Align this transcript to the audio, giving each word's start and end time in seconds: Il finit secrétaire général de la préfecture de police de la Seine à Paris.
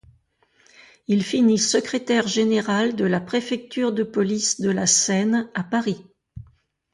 Il 1.07 1.23
finit 1.23 1.59
secrétaire 1.59 2.27
général 2.27 2.95
de 2.95 3.05
la 3.05 3.21
préfecture 3.21 3.93
de 3.93 4.01
police 4.01 4.59
de 4.59 4.71
la 4.71 4.87
Seine 4.87 5.51
à 5.53 5.63
Paris. 5.63 6.01